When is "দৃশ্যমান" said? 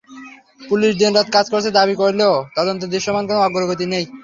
2.87-3.23